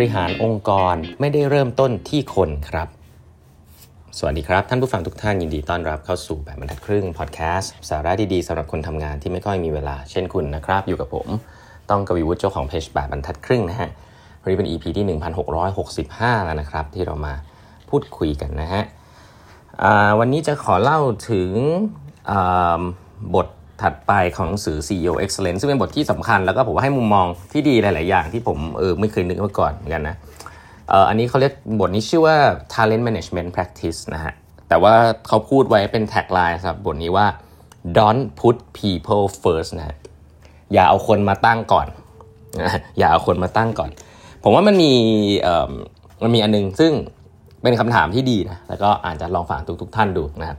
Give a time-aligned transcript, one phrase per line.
[0.00, 2.88] ริหารองค์กรไม่ได้เริ่มต้นที่คนครับ
[4.18, 11.26] สวัสดีครับ ท่านผู้ฟังทุกท่านยินดีต้อนรับเข้าสู่แบบบรรทัดครึ่งพอดแคสต์สาระดีๆสำหรับคนทำงานที่ไม่ค่อยมีเวลาเช่นคุณนะครับ อยู่กับผม
[11.90, 13.90] ต้องกวีวุฒิเจ้าของเพจแบบบรรทัดครึ่งนะฮะ
[14.42, 15.18] วันนี้เป็น EP ที่
[15.76, 17.34] 1665 แล้วนะครับ ที่เรามา
[17.90, 18.82] พูดคุยกันนะฮะ
[20.18, 21.00] วันนี้จะขอเล่า
[21.30, 21.50] ถึง
[23.34, 23.48] บท
[23.82, 30.16] ถัดไปของหนังสือ CEO Excellence ซึ่งเป็นบทที่สำคัญแล้วก็ผมว่าให้มุมมองที่ดีหลาย ๆ อย่างที่ผมเออไม่เคยนึกมาก่อนเหมือนกันนะ
[30.88, 32.36] เอออันนี้เขาเรียกบทนี้ชื่อว่า
[32.74, 34.32] Talent Management Practice นะฮะ
[34.68, 34.94] แต่ว่า
[35.28, 37.26] เขาพูดไว้เป็นแท็กไลน์ครับบทนี้ว่า
[37.98, 39.96] don't put people first นะฮะ
[40.72, 41.86] อย่าเอาคนมาตั้งก่อน
[42.98, 43.90] อย่าเอาคนมาตั้งก่อน
[44.42, 44.92] ผมว่ามันมี
[45.42, 45.72] เอ่อ
[46.22, 46.92] มันมีอันนึงซึ่ง
[47.62, 50.58] เป็นคำถามที่ดีนะ แล้วก็อาจจะลองฝากทุก ๆ ท่านดูนะครับ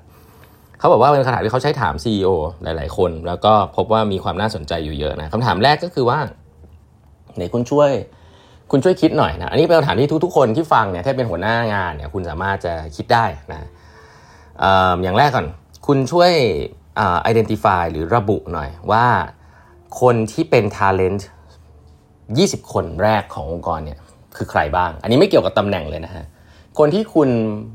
[0.80, 2.27] เขาบอกว่าเป็นคำถามที่เขาใช้ถาม CEO
[2.63, 6.20] หลาย ๆ คน แล้วก็พบว่ามีความน่าสนใจอยู่เยอะนะคำถามแรกก็คือว่า
[7.35, 7.91] ไหนคุณช่วย
[8.71, 13.70] คุณช่วยคิดหน่อยนะอันนี้เป็นคำถามที่ทุก ๆ คนที่ฟังเนี่ยถ้าเป็นหัวหน้างานเนี่ยคุณสามารถจะคิดได้นะ
[15.04, 15.48] อย่างแรกก่อน
[15.88, 16.32] คุณช่วย
[16.99, 17.01] อ
[17.32, 19.05] identify หรือระบุหน่อยว่า
[20.01, 21.21] คนที่เป็น talent
[21.98, 23.99] 20 คนแรกขององค์กรเนี่ย
[24.38, 26.26] คือใครบ้าง อันนี้ไม่เกี่ยวกับตำแหน่งเลยนะฮะ
[26.77, 27.29] คนที่คุณ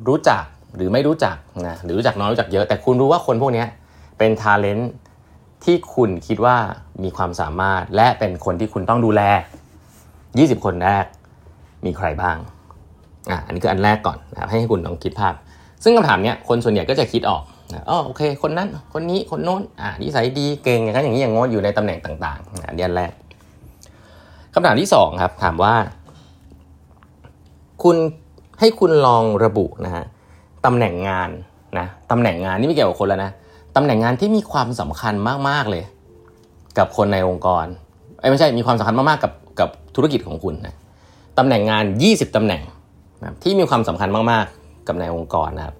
[0.08, 0.44] รู้จัก
[0.76, 3.64] หรือไม่รู้จักนะหรือรู้จักน้อยรู้จักเยอะ แต่คุณรู้ว่าคนพวกนี้
[4.18, 4.92] เป็นทาเลนต์
[5.64, 6.56] ที่คุณคิดว่า
[7.02, 9.22] มีความสามารถ และเป็นคนที่คุณต้องดูแล
[9.94, 11.04] 20 คนแรก
[11.84, 12.36] มีใครบ้าง
[13.30, 15.34] อะอันนี้คืออันแรกก่อนนะครับให้คุณลองคิดภาพ
[15.84, 17.42] ซึ่งคำถามเนี้ยคนส่วนใหญ่ก็จะคิดออก
[17.90, 23.12] อ๋อโอเค คนนั้นคนนี้คนโน้นอ่านิสัยดีเก่งอย่างนั้นอย่างนี้อย่างงดอยู่ในตำแหน่งต่างๆอันนี้อันแรก
[24.54, 25.74] คำถามที่สองครับถามว่า
[27.82, 27.96] คุณ
[28.60, 30.04] ให้คุณลองระบุนะฮะ
[30.64, 31.30] ตำแหน่งงาน
[31.78, 33.30] นะตำแหน่งงานนี่ไม่เกี่ยวกับคนแล้วนะ
[33.76, 35.14] ตำแหน่งงานที่มีความสำคัญ
[35.48, 35.84] มากๆเลย
[36.78, 37.66] กับคนในองค์กร
[38.20, 40.74] ไอ้ไม่ใช่มีความสำคัญมากๆกับกับธุรกิจของคุณนะ
[41.38, 42.62] ตำแหน่งงาน 20ตำแหน่ง
[43.22, 45.74] นะที่มีความสำคัญมากๆ กับในองค์กรนะครับ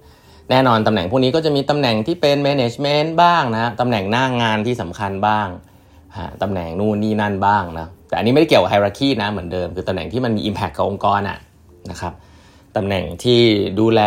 [0.51, 5.49] แน่นอนตำแหน่งพวกนี้ก็จะมีตำแหน่งที่เป็น management บ้างนะตำแหน่งหน้างงานที่สำคัญบ้าง
[6.43, 11.39] ตำแหน่งนู่นนี่นั่นบ้างนะแต่อันนี้ไม่ได้เกี่ยวกับไฮรักีนะเหมือนเดิมคือตำแหน่งที่มันมี impact กับองค์กรอะ
[11.91, 12.12] นะครับ
[12.77, 13.41] ตำแหน่งที่
[13.81, 14.03] ดูแล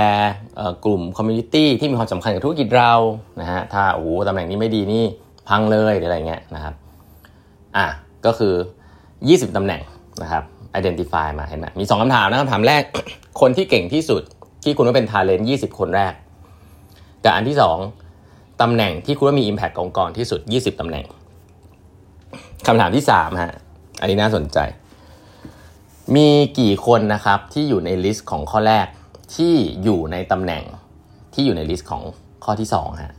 [0.85, 2.93] กลุ่ม community ที่มีความสำคัญกับธุรกิจเรา
[3.41, 5.03] นะฮะถ้าโอ้โหตำแหน่งนี้ไม่ดีนี่
[5.49, 6.73] พังเลยหรืออะไรเงี้ยนะครับ
[7.77, 7.85] อะ
[8.25, 8.53] ก็คือ
[9.05, 9.81] 20ตำแหน่ง
[10.21, 10.43] นะครับ
[10.79, 12.83] identify มาเห็นไหมมี 2คำถามนะคำถามแรก
[13.41, 14.21] คนที่เก่งที่สุด
[14.63, 16.13] ที่คุณว่าเป็น talent 20คนแรก
[17.23, 17.57] กับอันที่
[18.07, 21.05] 2ตำแหน่งที่คุณว่ามี impact องค์กรที่สุด 20ตำแหน่ง
[22.67, 23.53] คำถามที่3ฮะ
[24.01, 24.57] อันนี้น่าสนใจ
[26.13, 26.27] มี
[26.59, 28.87] กี่คนนะครับที่อยู่ใน list ของข้อแรก
[29.35, 30.63] ที่อยู่ในตำแหน่ง
[31.33, 32.03] ที่อยู่ใน list ของ
[32.45, 33.13] ข้อที่2ฮะ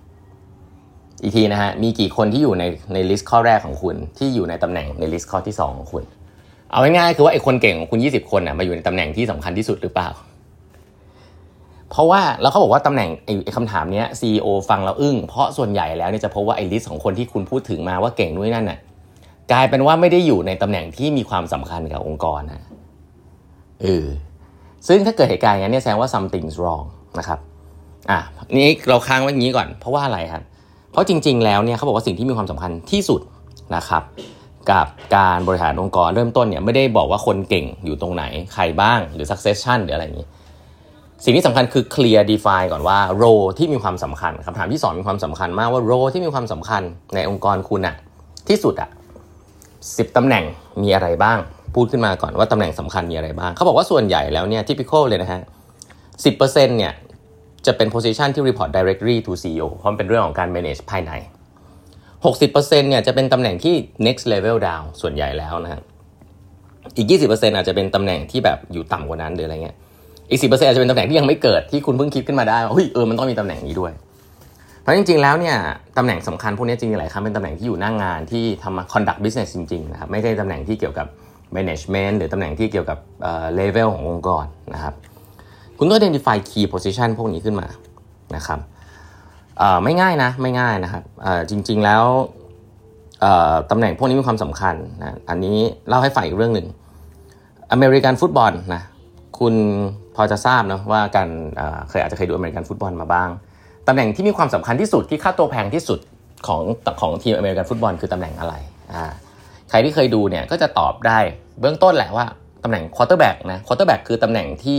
[1.23, 2.65] อีกทีนะฮะมีกี่คนที่อยู่ใน
[2.95, 6.03] ใน list ข้อแรกของคุณที่อยู่ในตำแหน่งใน list ข้อที่2ของคุณ
[6.71, 10.09] เอาง่ายๆคือว่าไอ้คนเก่งของคุณ 20 คนนะมาอยู่ในตำแหน่งที่สำคัญที่สุดหรือเปล่า
[11.91, 13.11] เพราะว่าแล้วเขาบอกว่าตำแหน่ง
[13.45, 18.79] ไอ้คำถามเนี้ CEO ฟังแล้วอึ้งเพราะส่วนใหญ่แล้วเนี่ยจะพบว่าไอ้ list ของคนที่คุณพูดถึงมาว่าเก่งด้วยนั่นน่ะ
[19.53, 22.63] กลายเป็นว่าไม่ได้อยู่ในตำแหน่งที่มีความสำคัญกับองค์กรนะ
[23.83, 24.07] เออ
[24.89, 26.87] ซึ่งถ้าเกิดเหตุการณ์อย่างนี้แสดงว่า something's wrong
[27.19, 27.39] นะครับ
[28.11, 28.19] อะ
[28.57, 30.43] นี่เราค้างไว้อย่างนี้ก่อน เพราะว่าอะไรครับ
[30.93, 33.21] เพราะจริง ๆ แล้วเนี่ยเขาบอกว่าสิ่งที่มีความสำคัญที่สุด
[33.77, 34.03] นะครับ
[34.71, 34.87] กับ
[35.17, 40.29] การบริหารองค์กรเริ่มต้นเนี่ยไม่ได้บอกว่าคนเก่งอยู่ตรงไหนใครบ้างหรือ succession หรืออะไรอย่างนี้
[41.25, 46.83] สิ่งที่สำคัญคือ clear define ก่อนว่า role ที่มีความสำคัญคำถามที่สองมีความสำคัญมากว่า role ที่มีความสำคัญ
[47.15, 47.97] ในองค์กรคุณอะ
[48.49, 48.91] ที่สุดอะ
[49.97, 50.45] สิบตำแหน่ง
[50.83, 51.39] มีอะไรบ้าง
[51.77, 55.41] พูดขึ้นมาก่อนว่าตำแหน่งสำคัญมีอะไรบ้าง เขาบอกว่าส่วนใหญ่แล้วเนี่ย typical เลยนะฮะ
[56.25, 56.31] สิ
[56.79, 56.93] เนี่ย
[57.67, 61.13] จะเป็น position ที่ report directly to CEO เพราะเป็นเรื่องของการ manage ภายใน
[62.25, 63.75] 60%เนี่ยจะเป็นตำแหน่งที่
[64.07, 65.81] next level down ส่วนใหญ่แล้วนะฮะ
[66.97, 69.77] อีก 20%อาจจะเป็นตำแหน่งที่แบบอยู่ต่ำกว่านั้นหรืออะไรเงี้ย
[70.31, 73.93] อีก 10%อาจจะเป็นตำแหน่งที่ยังไม่เกิดที่คุณเพิ่งคิดขึ้นมาได้ว่าเฮ้ยเออมันต้องมีตำแหน่งนี้ด้วย
[74.83, 75.57] เพราะจริง ๆ แล้วเนี่ย
[75.99, 81.07] ตำแหน่งสำคัญพวกนี้จริงๆหลายครั้งเป็นตำแหน่งที่อยู่หน้างานที่ทำมา conduct business จริงๆนะครับไม่ใช่ตำแหน่งที่เกี่ยวกับ
[81.57, 82.99] management หรือตำแหน่งที่เกี่ยวกับ
[83.55, 84.45] เลเวลขององค์กร
[84.75, 84.95] นะครับ
[85.79, 87.67] คุณต้อง identify key position พวกนี้ขึ้นมา
[88.37, 88.61] นะครับ
[89.85, 91.03] ไม่ง่ายนะไม่ง่ายนะครับ
[91.51, 92.05] จริง ๆแล้ว
[93.71, 95.57] ตำแหน่งพวกนี้มีความสำคัญนะอันนี้
[95.89, 96.67] เล่าให้ฟังอีกเรื่องหนึ่ง
[97.73, 98.83] อเมริกันฟุตบอลนะ
[99.39, 99.55] คุณ
[100.17, 101.29] พอจะทราบนะว่าการ
[101.89, 103.29] เคยอาจจะเคยดูอเมริกันฟุตบอลมาบ้าง
[103.89, 105.99] ตำแหน่งที่มีความสำคัญที่สุดที่ค่าตัวแพงที่สุด
[106.47, 106.63] ของ
[107.01, 108.55] ของทีมอเมริกันฟุตบอลคือตำแหน่งอะไร
[108.95, 109.05] อ่า ใค
[109.77, 111.19] รที่เคยดูเนี่ยก็จะตอบได้
[111.61, 112.27] เบื้องต้นแหละว่า
[112.65, 114.79] ตำแหน่งควอเตอร์แบ็กนะควอเตอร์แบ็กคือตำแหน่งที่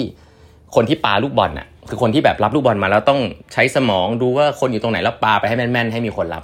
[0.75, 3.19] คนที่ปาลูกบอลน่ะคือคนที่แบบรับลูกบอลมาแล้วต้อง
[3.53, 6.43] ใช้สมองดูว่าคนอยู่ตรงไหนแล้วปาไปให้แม่นๆ ให้มีคนรับ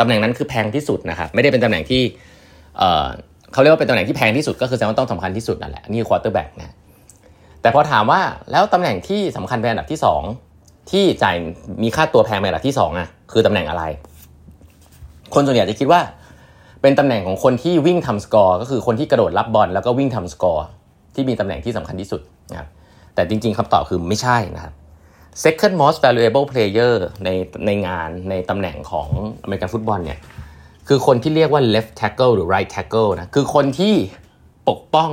[0.00, 2.02] ตำแหน่งนั้นคือแพงที่สุดนะครับไม่ได้เป็นตำแหน่งที่
[3.52, 6.74] เขาเรียกว่าเป็นตำแหน่งที่แพงที่สุดก็คือแสดงว่าต้องสำคัญที่สุดนั่นแหละนี่คือควอเตอร์แบ็กนะ
[7.60, 8.20] แต่พอถามว่า
[8.50, 10.00] แล้วตำแหน่งที่สำคัญเป็นอันดับที่
[10.44, 11.36] 2 ที่จ่าย
[11.82, 13.82] มีค่าตัวแพงเป็นอันดับที่2อะคือตำแหน่งอะไร
[15.34, 16.00] คนส่วนใหญ่จะคิดว่า
[16.84, 20.66] เป็นตำแหน่งของคนที่วิ่งทำสกอร์ก็คือคนที่กระโดดรับบอลแล้วก็วิ่งทำสกอร์
[21.14, 22.20] ที่มีตำแหน่งที่สำคัญที่สุด
[22.50, 22.68] นะครับ
[23.14, 24.72] แต่จริงๆคำตอบคือไม่ใช่นะครับ
[25.44, 26.94] second most valuable player
[27.24, 27.28] ใน
[27.66, 29.08] ในงานในตำแหน่งของ
[29.42, 30.18] อเมริกันฟุตบอลเนี่ย
[30.88, 33.94] คือคนที่เรียกว่า left tackle หรือ right tackle นะคือคนที่
[34.68, 35.10] ปกป้อง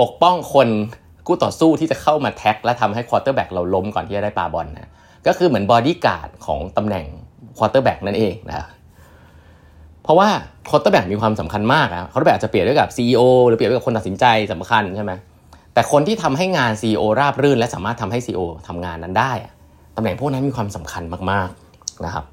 [0.00, 0.68] ปกป้องคน
[1.26, 4.90] กู้ต่อสู้ที่จะเข้ามา tackle และทำให้ควอเตอร์แบ็กเราล้มก่อนที่จะได้ปาบอลนะ
[5.26, 7.06] ก็คือเหมือนบอดี้การ์ดของตำแหน่ง
[7.58, 8.66] ควอเตอร์แบ็กนั่นเองนะ
[10.10, 10.28] เพราะว่า
[10.68, 15.12] ควอเตอร์แบ็กมีความสำคัญมากนะควอเตอร์แบ็กจะเปรียบด้วยกับ CEO หรือเปรียบด้วยกับคนตัดสินใจสำคัญใช่ไหม
[15.74, 19.32] แต่คนที่ทำให้งาน CEO ราบรื่น และสามารถทำให้ CEO ทำงานนั้นได้
[19.96, 22.24] ตำแหน่งพวกนั้นมีความสำคัญมากๆนะครับ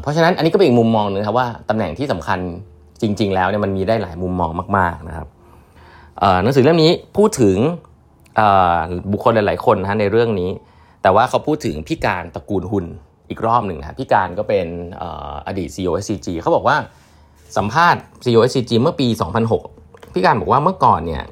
[0.00, 2.38] เพราะฉะนั้นอันนี้ก็เป็นอีกมุมมองนึงครับว่าตำแหน่งที่สำคัญ
[3.02, 5.28] จริง ๆ แล้วเนี่ยมันมีได้หลายมุมมองมาก ๆนะครับ
[6.42, 7.56] หนังสือเล่มนี้พูดถึง
[9.12, 10.50] บุคคลหลาย ๆ คนนะในเรื่องนี้
[11.02, 12.86] แต่ว่าเขาพูดถึงพี่การตระกูลหุน
[13.30, 14.66] อีกรอบหนึ่งนะพี่การก็เป็น
[15.46, 16.76] อดีต CEO SCG เขาบอกว่า
[17.56, 19.08] สัมภาษณ์ CEO SCG เมื่อปี
[19.60, 21.24] 2006 พี่การบอกว่าเมื่อก่อนเนี่ย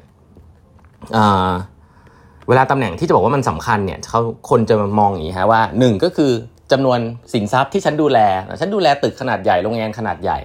[2.47, 6.31] เวลาตำแหน่งที่จะบอกว่ามันสำคัญเนี่ยเขาคนจะมองอย่างนี้ฮะว่าหนึ่งก็คือ
[6.71, 6.99] จำนวน
[7.33, 8.19] สินทรัพย์ที่ฉันดูแล
[8.61, 10.39] ฉันดูแลตึกขนาดใหญ่โรงงานขนาดใหญ่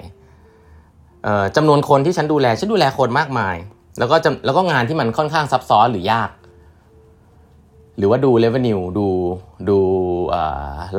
[1.56, 3.56] จำนวนคนที่ฉันดูแล ฉันดูแลคนมากมาย
[3.98, 6.30] แล้วก็แล้วก็งานที่มันค่อนข้างซับซ้อนหรือยาก
[7.98, 9.06] หรือว่าดู revenue ดู
[9.68, 9.78] ดู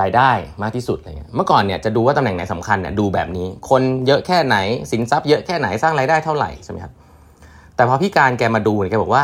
[0.01, 0.31] รายได้
[0.63, 4.57] มากที่สุดอะไรเงี้ยเมื่อก่อนเนี่ยจะดูว่าตำแหน่งไหนสำคัญเนี่ยดูแบบนี้ คนเยอะแค่ไหน
[4.91, 6.93] สินทรัพย์เยอะแค่ไหนสร้างรายได้เท่าไหร่ใช่ไหมครับ
[7.75, 9.23] แต่พอพี่การแกมาดูเนี่ยแกบอกว่า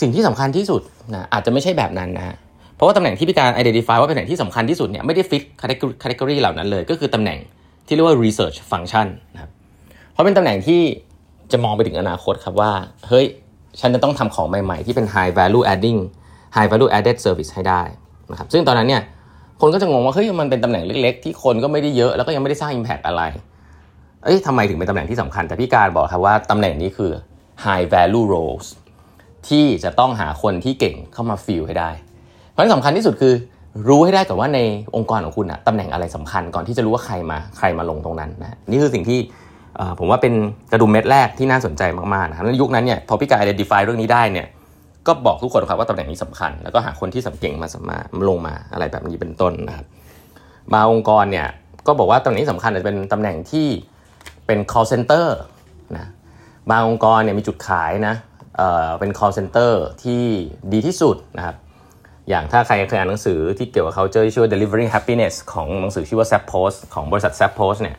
[0.00, 0.82] สิ่งที่สำคัญที่สุด
[1.14, 2.36] นะอาจจะไม่ใช่แบบนั้นนะ
[2.76, 5.42] เพราะว่าตำแหน่งที่พี่การ identify ว่าเป็นตำแหน่งที่สำคัญที่สุดเนี่ยไม่ได้ fit
[6.02, 7.38] category เหล่านั้นเลย ก็คือตำแหน่ง
[7.86, 9.50] ที่เรียกว่า research function นะครับ
[10.12, 10.80] เพราะเป็นตำแหน่งที่
[11.52, 12.72] จะมองไปถึงอนาคตครับว่า
[13.08, 13.26] เฮ้ย
[13.80, 16.00] ฉันจะต้องทำของใหม่ ๆ ที่เป็น high value adding
[16.56, 17.82] high value added service ให้ได้
[18.30, 19.02] นะครับซึ่งตอนนั้นเนี่ย
[19.60, 23.22] คนก็จะงงว่าเฮ้ยมันเป็นตำแหน่งเล็ก ๆ ที่คนก็ไม่ได้เยอะแล้วก็ยังไม่ได้สร้าง impact อะไร
[24.24, 27.12] เอ้ยทำไมถึงเป็นตำแหน่งที่สำคัญ แต่พี่การบอกครับว่าตำแหน่งนี้คือ
[27.64, 28.66] high value roles
[29.48, 31.90] ที่จะต้องหาคนที่เก่งเข้ามาฟิลให้ได้
[32.50, 33.34] เพราะที่สำคัญที่สุดคือ
[33.88, 34.60] รู้ให้ได้ก่อนว่าใน
[34.96, 39.18] องค์กรของคุณอะตำแหน่งอะไรสำคัญก่อนที่จะรู้ว่าใครมาใครมาลงตรงนั้นนะนี่คือสิ่งที่
[39.98, 40.34] ผมว่าเป็น
[40.72, 41.82] กระดุมเม็ดแรกที่น่าสนใจ
[42.14, 44.46] มากๆนะครับในยุคนั้นเนี่ยพอพี่กาย identify เรื่องนี้ได้เนี่ย
[45.06, 47.98] ก็บอกทุกคนครับว่าตำแหน่งนี้สำคัญ แล้วก็หาคนที่สำเก่งมาสมา
[48.28, 49.86] ลงมาอะไรแบบนี้เป็นต้นนะครับ
[50.72, 51.48] มาองค์กรเนี่ย
[51.86, 53.68] ก็บอกว่าตำแหน่งที่สำคัญจะเป็นตำแหน่งที่
[54.46, 55.26] เป็น call center
[55.96, 56.08] นะ
[56.70, 58.14] บางองค์กรเนี่ยมีจุดขายนะ
[58.56, 60.22] เเป็น call center ที่
[60.72, 61.56] ดีที่สุดนะครับ
[62.28, 67.96] อย่างถ้าใครเคยอ่านหนังสือที่เกี่ยวกับ culture ที่ชื่อ delivering happiness ของหนังสือชื่อว่า Zap Post ของบริษัท Zap Post เนี่ย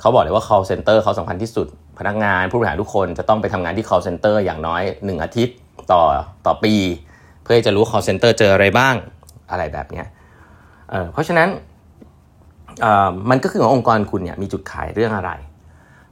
[0.00, 1.66] เขาบอกเลยว่า call center เขาสำคัญที่สุด
[1.98, 5.54] พนักงานผู้บริหารทุกคนจะต้องไปทำงานที่ call center อย่างน้อย 1 อาทิตย์
[5.92, 6.02] ต่อ
[6.46, 6.74] ต่อปี
[7.42, 8.94] เพื่อจะรู้ call center เจออะไรบ้าง
[9.50, 10.02] อะไรแบบนี้
[10.90, 11.48] เเพราะฉะนั้น
[13.30, 15.30] มันก็คือขององค์กรคุณเนี่ยมีจุดขายเรื่องอะไร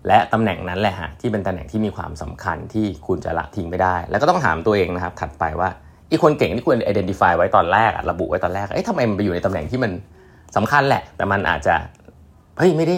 [0.06, 5.69] และตำแหน่งนั้นแหละฮะที่เป็นตำแหน่งที่มีความสำคัญที่คุณจะละทิ้งไม่ได้ แล้วก็ต้องถามตัวเองนะครับ ถัดไปว่า
[6.10, 9.92] อีคนเก่งที่คุณ identify ไว้ตอนแรกระบุไว้ตอนแรกเอ้ยทำไมมันไปอยู่ในตำแหน่งที่มัน
[10.56, 11.74] สำคัญแหละ แต่มันอาจจะ
[12.58, 12.96] เฮ้ยไม่ได้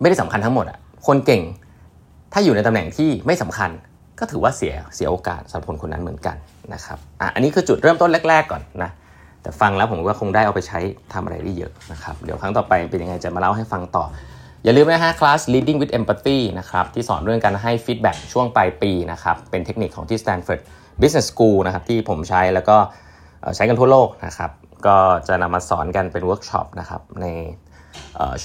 [0.00, 1.42] ไม่ได้สำคัญทั้งหมดอะคนเก่ง
[2.32, 3.70] ถ้าอยู่ในตำแหน่งที่ไม่สำคัญ
[4.20, 6.36] ก็ถือว่าเสียเสียโอกาสสำหรับคนคนนั้นเหมือนกัน
[6.74, 8.90] นะครับอะอันนี้คือจุดเริ่มต้นแรก ๆ ก่อนนะ
[9.42, 10.78] แต่ฟังแล้วผมว่าคงได้เอาไปใช้
[11.12, 14.04] ทำอะไรได้เยอะนะครับเดี๋ยวครั้งต่อไปเป็นยังไงจะมาเล่าให้ฟังต่อ
[14.64, 20.60] อย่าลืมนะฮะ class leading with empathy นะครับที่สอนเรื่องการให้ feedback ช่วงปลายปีนะครับเป็นเทคนิคของที่ Stanford
[21.00, 22.76] Business School นะครับที่ผมใช้แล้วก็
[23.56, 24.50] ใช้กันทั่วโลกนะครับ
[24.86, 24.96] ก็
[25.28, 27.26] จะนำมาสอนกันเป็นเวิร์กช็อปนะครับใน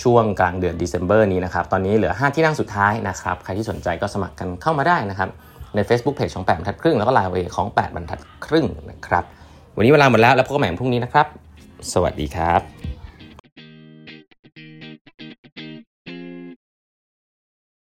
[0.01, 5.29] ช่วงกลางเดือน December นี้นะครับตอนนี้เหลือ 5 ที่นั่งสุดท้ายนะครับใครที่สนใจก็สมัครกันเข้ามาได้นะครับ
[5.75, 9.23] ใน Facebook Page ของ8บรรทัดครึ่งแล้วก็ไลน์เวของ8บรรทัดครึ่งนะครับ
[9.75, 11.27] วันนี้เวลาหมดแล้วแล้วพบกันใหม่พรุ่งนี้นะครับ
[11.93, 12.94] สวัสดีครับ